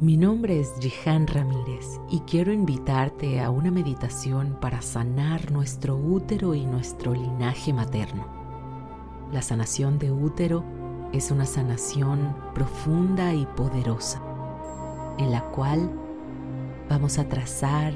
[0.00, 6.54] Mi nombre es Jihan Ramírez y quiero invitarte a una meditación para sanar nuestro útero
[6.54, 8.24] y nuestro linaje materno.
[9.30, 10.64] La sanación de útero
[11.12, 14.22] es una sanación profunda y poderosa,
[15.18, 15.90] en la cual
[16.88, 17.92] vamos a trazar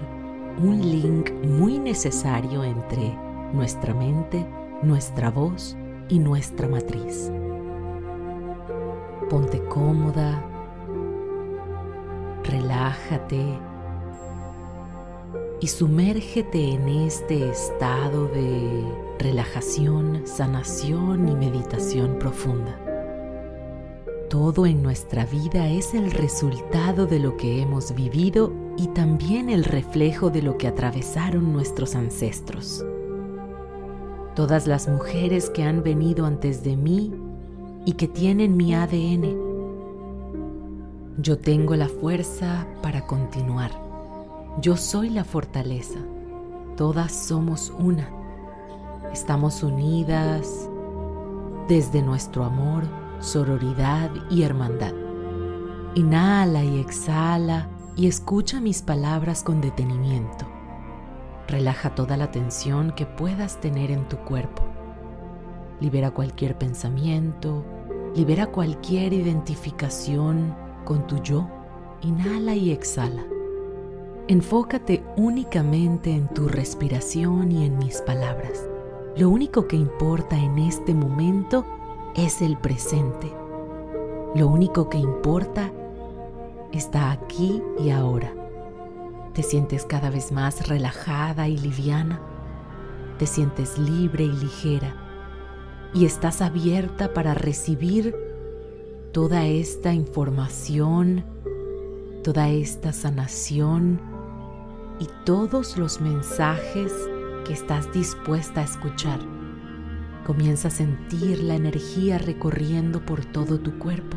[0.62, 3.16] un link muy necesario entre
[3.54, 4.44] nuestra mente,
[4.82, 5.74] nuestra voz
[6.10, 7.32] y nuestra matriz.
[9.30, 10.50] Ponte cómoda,
[12.84, 13.58] relájate
[15.60, 18.84] y sumérgete en este estado de
[19.18, 22.78] relajación, sanación y meditación profunda.
[24.28, 29.64] Todo en nuestra vida es el resultado de lo que hemos vivido y también el
[29.64, 32.84] reflejo de lo que atravesaron nuestros ancestros.
[34.34, 37.14] Todas las mujeres que han venido antes de mí
[37.86, 39.43] y que tienen mi ADN
[41.24, 43.70] yo tengo la fuerza para continuar.
[44.60, 45.98] Yo soy la fortaleza.
[46.76, 48.10] Todas somos una.
[49.10, 50.68] Estamos unidas
[51.66, 52.82] desde nuestro amor,
[53.20, 54.92] sororidad y hermandad.
[55.94, 60.46] Inhala y exhala y escucha mis palabras con detenimiento.
[61.48, 64.62] Relaja toda la tensión que puedas tener en tu cuerpo.
[65.80, 67.64] Libera cualquier pensamiento,
[68.14, 71.48] libera cualquier identificación con tu yo,
[72.02, 73.24] inhala y exhala.
[74.26, 78.66] Enfócate únicamente en tu respiración y en mis palabras.
[79.16, 81.64] Lo único que importa en este momento
[82.16, 83.32] es el presente.
[84.34, 85.70] Lo único que importa
[86.72, 88.32] está aquí y ahora.
[89.34, 92.20] Te sientes cada vez más relajada y liviana.
[93.18, 94.96] Te sientes libre y ligera.
[95.92, 98.16] Y estás abierta para recibir
[99.14, 101.24] toda esta información,
[102.24, 104.00] toda esta sanación
[104.98, 106.92] y todos los mensajes
[107.46, 109.20] que estás dispuesta a escuchar.
[110.26, 114.16] Comienza a sentir la energía recorriendo por todo tu cuerpo.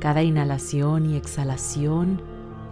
[0.00, 2.20] Cada inhalación y exhalación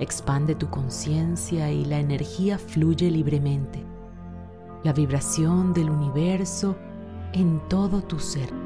[0.00, 3.82] expande tu conciencia y la energía fluye libremente.
[4.84, 6.76] La vibración del universo
[7.32, 8.65] en todo tu ser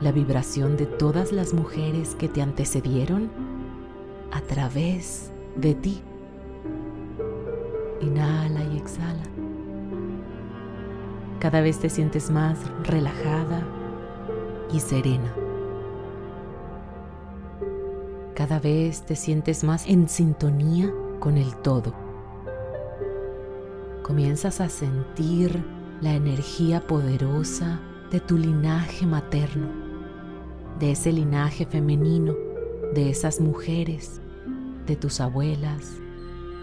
[0.00, 3.30] la vibración de todas las mujeres que te antecedieron
[4.30, 6.02] a través de ti.
[8.00, 9.22] Inhala y exhala.
[11.40, 13.66] Cada vez te sientes más relajada
[14.72, 15.34] y serena.
[18.34, 21.94] Cada vez te sientes más en sintonía con el todo.
[24.02, 25.64] Comienzas a sentir
[26.02, 27.80] la energía poderosa
[28.10, 29.85] de tu linaje materno
[30.78, 32.34] de ese linaje femenino,
[32.94, 34.20] de esas mujeres,
[34.86, 35.92] de tus abuelas,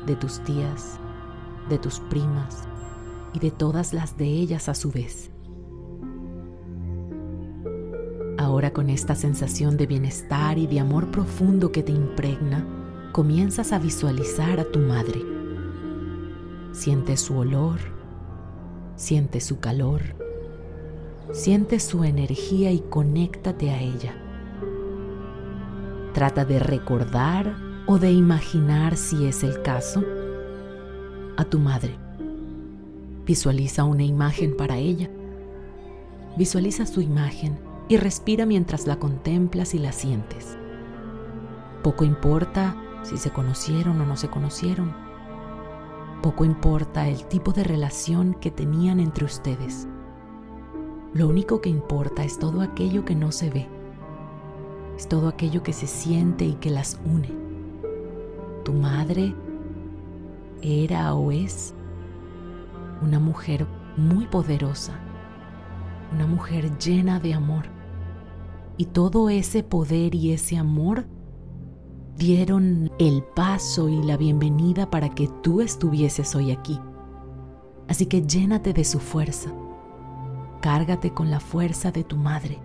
[0.06, 1.00] de tus tías,
[1.70, 2.64] de tus primas
[3.34, 5.32] y de todas las de ellas a su vez.
[8.38, 12.68] Ahora con esta sensación de bienestar y de amor profundo que te impregna,
[13.12, 15.22] comienzas a visualizar a tu madre.
[16.72, 17.80] Siente su olor,
[18.96, 20.23] siente su calor,
[21.32, 24.14] Siente su energía y conéctate a ella.
[26.14, 27.56] Trata de recordar
[27.88, 30.04] o de imaginar, si es el caso,
[31.38, 31.96] a tu madre.
[33.26, 35.10] Visualiza una imagen para ella.
[36.38, 37.58] Visualiza su imagen
[37.88, 40.58] y respira mientras la contemplas y la sientes.
[41.84, 44.94] Poco importa si se conocieron o no se conocieron.
[46.22, 49.88] Poco importa el tipo de relación que tenían entre ustedes.
[51.14, 53.68] Lo único que importa es todo aquello que no se ve.
[54.98, 57.30] Es todo aquello que se siente y que las une.
[58.64, 59.36] Tu madre
[60.64, 61.76] era o es
[63.04, 65.00] una mujer muy poderosa,
[66.12, 67.66] una mujer llena de amor.
[68.78, 71.06] Y todo ese poder y ese amor
[72.18, 76.80] dieron el paso y la bienvenida para que tú estuvieses hoy aquí.
[77.88, 79.54] Así que llénate de su fuerza
[80.64, 82.58] Cárgate con la fuerza de tu madre.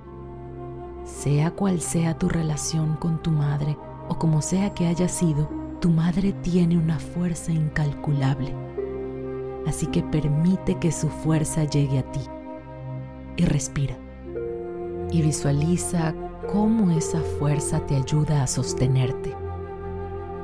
[1.04, 3.76] Sea cual sea tu relación con tu madre
[4.08, 5.48] o como sea que haya sido,
[5.80, 8.54] tu madre tiene una fuerza incalculable.
[9.66, 12.20] Así que permite que su fuerza llegue a ti.
[13.36, 13.96] Y respira.
[15.10, 16.14] Y visualiza
[16.52, 19.34] cómo esa fuerza te ayuda a sostenerte.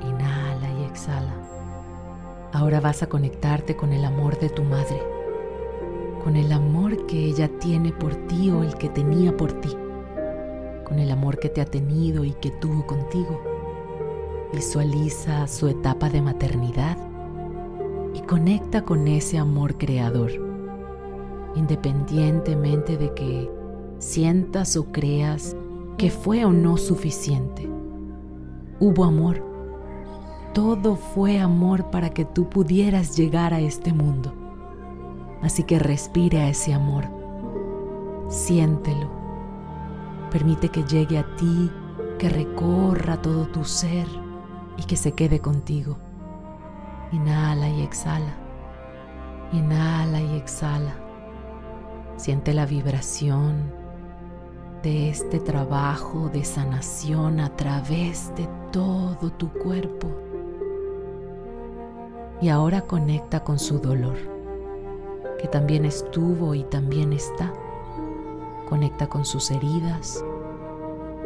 [0.02, 1.36] Inhala y exhala.
[2.52, 5.13] Ahora vas a conectarte con el amor de tu madre
[6.24, 9.68] con el amor que ella tiene por ti o el que tenía por ti,
[10.84, 13.42] con el amor que te ha tenido y que tuvo contigo.
[14.54, 16.96] Visualiza su etapa de maternidad
[18.14, 20.30] y conecta con ese amor creador,
[21.56, 23.50] independientemente de que
[23.98, 25.54] sientas o creas
[25.98, 27.68] que fue o no suficiente.
[28.80, 29.42] Hubo amor.
[30.54, 34.43] Todo fue amor para que tú pudieras llegar a este mundo.
[35.44, 37.04] Así que respire a ese amor.
[38.28, 39.10] Siéntelo.
[40.30, 41.70] Permite que llegue a ti,
[42.18, 44.06] que recorra todo tu ser
[44.78, 45.98] y que se quede contigo.
[47.12, 48.34] Inhala y exhala.
[49.52, 50.96] Inhala y exhala.
[52.16, 53.70] Siente la vibración
[54.82, 60.08] de este trabajo de sanación a través de todo tu cuerpo.
[62.40, 64.16] Y ahora conecta con su dolor,
[65.38, 67.52] que también estuvo y también está.
[68.68, 70.24] Conecta con sus heridas,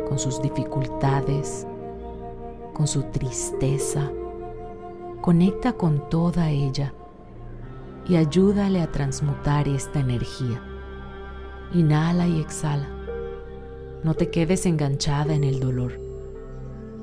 [0.08, 1.66] con sus dificultades,
[2.74, 4.10] con su tristeza.
[5.20, 6.94] Conecta con toda ella
[8.08, 10.62] y ayúdale a transmutar esta energía.
[11.74, 12.88] Inhala y exhala.
[14.02, 16.07] No te quedes enganchada en el dolor.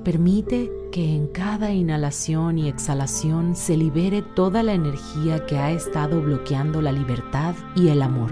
[0.05, 6.21] Permite que en cada inhalación y exhalación se libere toda la energía que ha estado
[6.21, 8.31] bloqueando la libertad y el amor.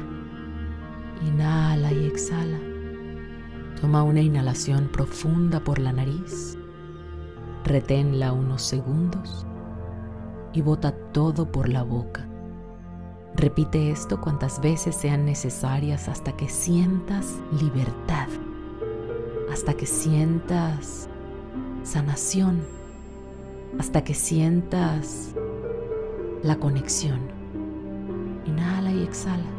[1.28, 2.60] Inhala y exhala.
[3.82, 6.58] Toma una inhalación profunda por la nariz
[7.64, 9.46] Reténla unos segundos
[10.52, 12.28] y bota todo por la boca.
[13.36, 18.28] Repite esto cuantas veces sean necesarias hasta que sientas libertad,
[19.52, 21.10] hasta que sientas
[21.84, 22.62] sanación,
[23.80, 25.30] hasta que sientas
[26.42, 27.20] la conexión.
[28.46, 29.52] Inhala y exhala.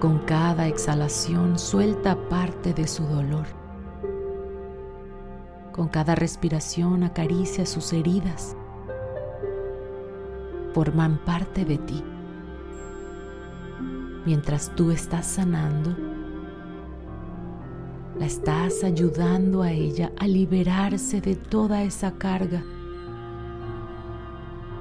[0.00, 3.46] Con cada exhalación suelta parte de su dolor
[5.78, 8.56] con cada respiración acaricia sus heridas.
[10.74, 12.02] Forman parte de ti.
[14.26, 15.96] Mientras tú estás sanando,
[18.18, 22.64] la estás ayudando a ella a liberarse de toda esa carga,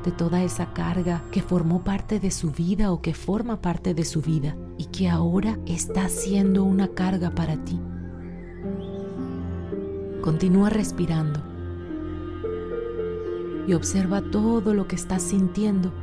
[0.04, 4.06] de toda esa carga que formó parte de su vida o que forma parte de
[4.06, 7.80] su vida y que ahora está siendo una carga para ti.
[10.22, 11.40] Continúa respirando
[13.68, 15.94] y observa todo lo que estás sintiendo.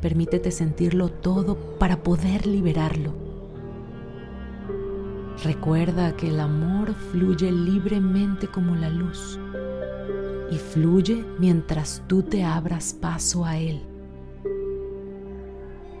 [0.00, 3.29] Permítete sentirlo todo para poder liberarlo.
[5.42, 9.38] Recuerda que el amor fluye libremente como la luz
[10.50, 13.82] y fluye mientras tú te abras paso a él,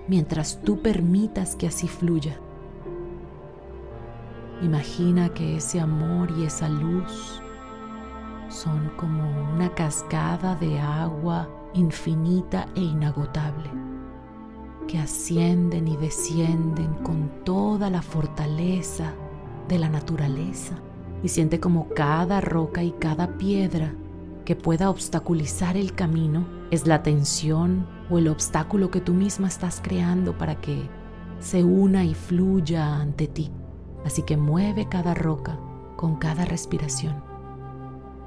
[0.08, 2.38] mientras tú permitas que así fluya.
[4.62, 7.40] Imagina que ese amor y esa luz
[8.50, 9.22] son como
[9.54, 13.70] una cascada de agua infinita e inagotable,
[14.86, 19.14] que ascienden y descienden con toda la fortaleza
[19.68, 20.76] de la naturaleza.
[21.22, 23.94] Y siente como cada roca y cada piedra
[24.44, 29.80] que pueda obstaculizar el camino es la tensión o el obstáculo que tú misma estás
[29.82, 30.88] creando para que
[31.38, 33.50] se una y fluya ante ti.
[34.04, 35.58] Así que mueve cada roca
[35.96, 37.22] con cada respiración.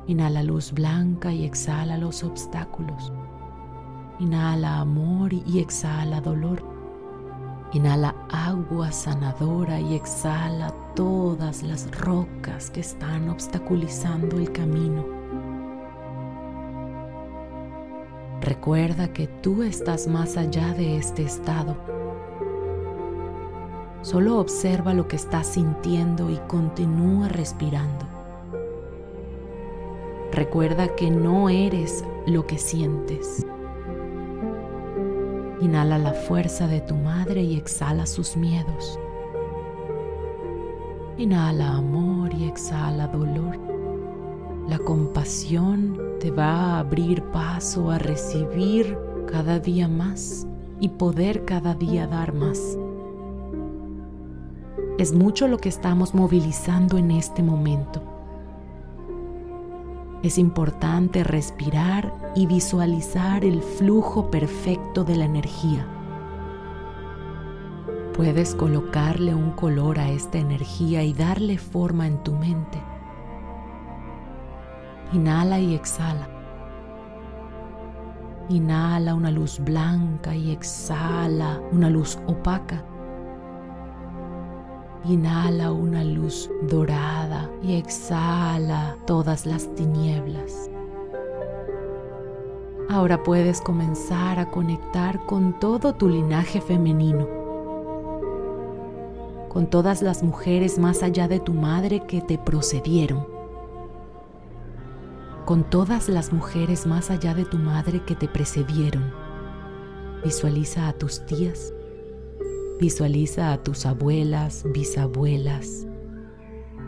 [0.07, 3.11] Inhala luz blanca y exhala los obstáculos.
[4.19, 6.63] Inhala amor y exhala dolor.
[7.73, 15.05] Inhala agua sanadora y exhala todas las rocas que están obstaculizando el camino.
[18.41, 21.75] Recuerda que tú estás más allá de este estado
[24.03, 28.05] Solo observa lo que estás sintiendo y continúa respirando.
[30.33, 33.47] Recuerda que no eres lo que sientes.
[35.63, 38.99] Inhala la fuerza de tu madre y exhala sus miedos.
[41.17, 43.57] Inhala amor y exhala dolor.
[44.67, 48.97] La compasión te va a abrir paso a recibir
[49.31, 50.45] cada día más
[50.81, 52.77] y poder cada día dar más.
[54.97, 58.12] Es mucho lo que estamos movilizando en este momento.
[60.23, 65.85] Es importante respirar y visualizar el flujo perfecto de la energía.
[68.15, 72.81] Puedes colocarle un color a esta energía y darle forma en tu mente.
[75.11, 76.29] Inhala y exhala.
[78.47, 82.85] Inhala una luz blanca y exhala una luz opaca.
[85.05, 90.69] Inhala una luz dorada y exhala todas las tinieblas.
[92.89, 97.27] Ahora puedes comenzar a conectar con todo tu linaje femenino,
[99.49, 103.27] con todas las mujeres más allá de tu madre que te procedieron,
[105.43, 109.11] con todas las mujeres más allá de tu madre que te precedieron.
[110.23, 111.72] Visualiza a tus tías,
[112.79, 115.87] visualiza a tus abuelas, bisabuelas,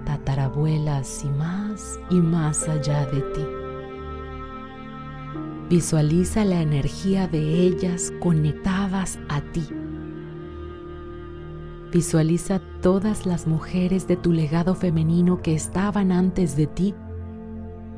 [0.05, 3.45] tatarabuelas y más y más allá de ti.
[5.69, 9.67] Visualiza la energía de ellas conectadas a ti.
[11.91, 16.93] Visualiza todas las mujeres de tu legado femenino que estaban antes de ti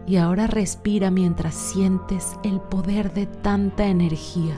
[0.07, 4.57] y ahora respira mientras sientes el poder de tanta energía,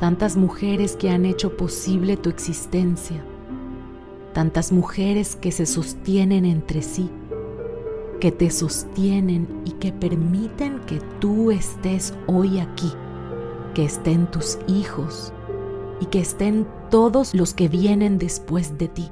[0.00, 3.22] tantas mujeres que han hecho posible tu existencia,
[4.32, 7.10] tantas mujeres que se sostienen entre sí
[8.20, 12.92] que te sostienen y que permiten que tú estés hoy aquí,
[13.74, 15.32] que estén tus hijos
[16.00, 19.10] y que estén todos los que vienen después de ti.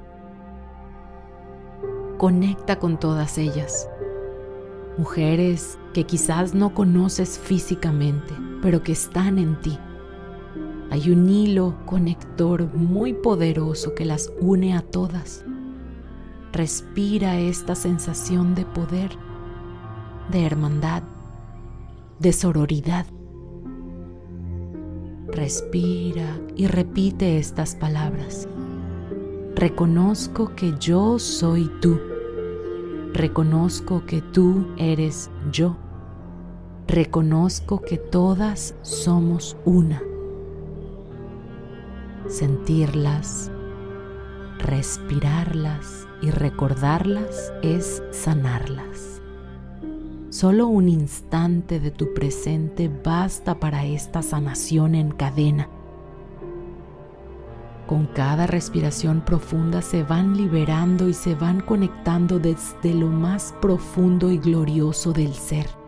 [2.18, 3.88] Conecta con todas ellas.
[4.98, 9.78] Mujeres que quizás no conoces físicamente, pero que están en ti.
[10.90, 15.44] Hay un hilo conector muy poderoso que las une a todas
[16.56, 19.10] Respira esta sensación de poder,
[20.32, 21.02] de hermandad,
[22.18, 23.04] de sororidad.
[25.26, 28.48] Respira y repite estas palabras.
[29.54, 32.00] Reconozco que yo soy tú.
[33.12, 35.76] Reconozco que tú eres yo.
[36.86, 40.05] Reconozco que todas somos una.
[42.28, 43.52] Sentirlas,
[44.58, 49.20] respirarlas y recordarlas es sanarlas.
[50.30, 55.68] Solo un instante de tu presente basta para esta sanación en cadena.
[57.86, 64.32] Con cada respiración profunda se van liberando y se van conectando desde lo más profundo
[64.32, 65.85] y glorioso del ser.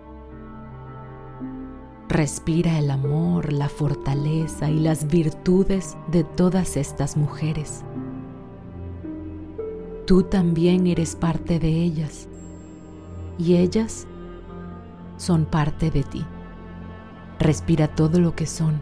[2.09, 7.85] Respira el amor, la fortaleza y las virtudes de todas estas mujeres
[10.09, 12.29] Tú también eres parte de ellas
[13.37, 14.07] y ellas
[15.19, 16.25] son parte de ti.
[17.39, 18.81] Respira todo lo que son.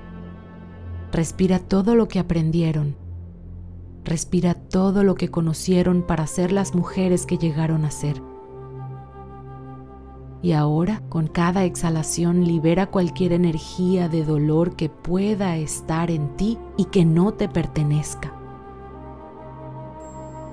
[1.10, 2.94] Respira todo lo que aprendieron.
[4.04, 8.22] Respira todo lo que conocieron para ser las mujeres que llegaron a ser.
[10.46, 16.56] Y ahora, con cada exhalación, libera cualquier energía de dolor que pueda estar en ti
[16.76, 18.32] y que no te pertenezca.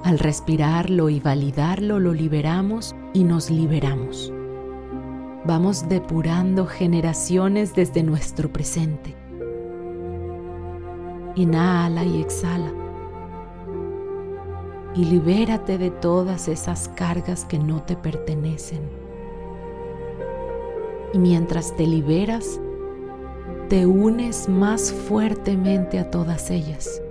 [0.04, 4.34] Al respirarlo y validarlo lo liberamos y nos liberamos.
[5.46, 9.16] Vamos depurando generaciones desde nuestro presente.
[11.36, 12.74] Inhala y exhala.
[14.96, 19.03] Y libérate de todas esas cargas que no te pertenecen.
[21.14, 22.60] Y mientras te liberas,
[23.70, 27.02] te unes más fuertemente a todas ellas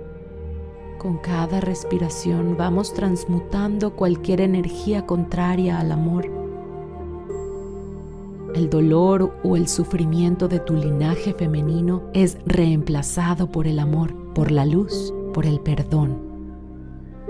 [1.03, 6.31] con cada respiración vamos transmutando cualquier energía contraria al amor.
[8.55, 14.49] El dolor o el sufrimiento de tu linaje femenino es reemplazado por el amor, por
[14.49, 16.17] la luz, por el perdón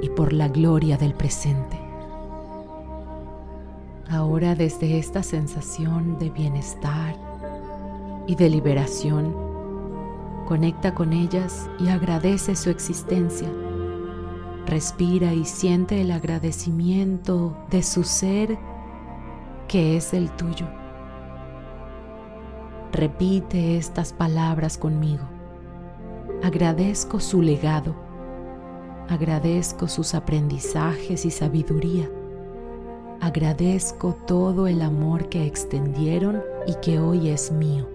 [0.04, 1.83] y por la gloria del presente.
[4.10, 7.16] Ahora desde esta sensación de bienestar
[8.28, 9.44] y de liberación,
[10.46, 13.48] Conecta con ellas y agradece su existencia.
[14.66, 18.58] Respira y siente el agradecimiento de su ser
[19.70, 20.68] que es el tuyo.
[22.92, 25.24] Repite estas palabras conmigo.
[26.44, 27.96] Agradezco su legado.
[29.08, 32.10] Agradezco sus aprendizajes y sabiduría.
[33.24, 37.88] Agradezco todo el amor que extendieron y que hoy es mío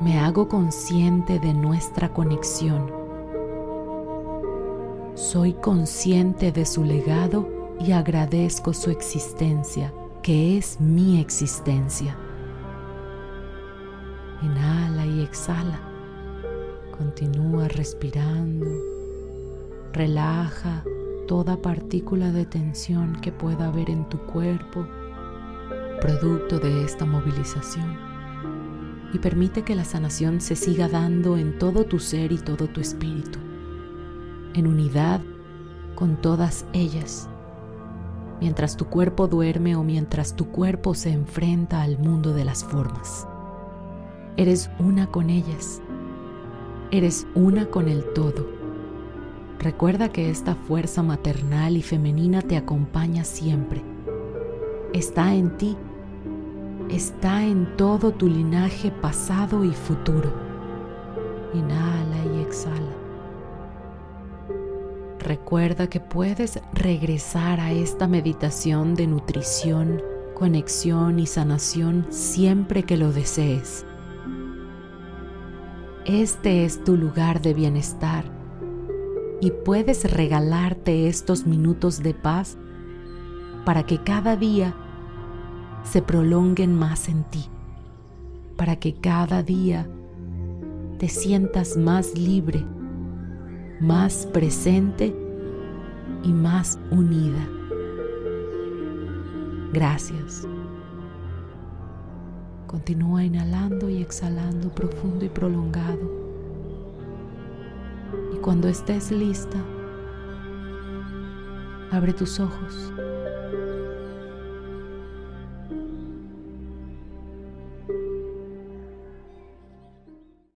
[0.00, 2.92] me hago consciente de nuestra conexión.
[5.14, 7.48] Soy consciente de su legado
[7.80, 12.16] y agradezco su existencia, que es mi existencia.
[14.42, 15.80] Inhala y exhala.
[16.96, 18.66] Continúa respirando.
[19.92, 20.84] Relaja
[21.26, 24.86] toda partícula de tensión que pueda haber en tu cuerpo,
[26.00, 28.14] producto de esta movilización
[29.14, 32.80] y permite que la sanación se siga dando en todo tu ser y todo tu
[32.80, 33.38] espíritu,
[34.54, 35.20] en unidad
[35.94, 37.28] con todas ellas,
[38.40, 43.28] mientras tu cuerpo duerme o mientras tu cuerpo se enfrenta al mundo de las formas.
[44.36, 45.80] Eres una con ellas,
[46.90, 48.63] eres una con el todo.
[49.64, 53.82] Recuerda que esta fuerza maternal y femenina te acompaña siempre.
[54.92, 55.74] Está en ti,
[56.90, 60.30] está en todo tu linaje pasado y futuro.
[61.54, 62.92] Inhala y exhala.
[65.18, 70.02] Recuerda que puedes regresar a esta meditación de nutrición,
[70.34, 73.86] conexión y sanación siempre que lo desees.
[76.04, 78.43] Este es tu lugar de bienestar
[79.44, 82.56] y puedes regalarte estos minutos de paz
[83.66, 84.74] para que cada día
[85.82, 87.44] se prolonguen más en ti,
[88.56, 89.86] para que cada día
[90.98, 92.64] te sientas más libre,
[93.82, 95.14] más presente
[96.22, 97.46] y más unida.
[99.74, 100.48] Gracias.
[102.66, 106.23] Continúa inhalando y exhalando profundo y prolongado.
[108.44, 109.56] Cuando estés lista,
[111.90, 112.92] abre tus ojos.